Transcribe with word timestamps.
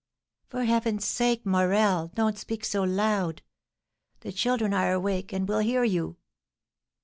"For 0.47 0.63
heaven's 0.63 1.05
sake, 1.05 1.45
Morel, 1.45 2.07
don't 2.15 2.35
speak 2.35 2.65
so 2.65 2.81
loud; 2.81 3.43
the 4.21 4.31
children 4.31 4.73
are 4.73 4.91
awake, 4.91 5.31
and 5.31 5.47
will 5.47 5.59
hear 5.59 5.83
you." 5.83 6.17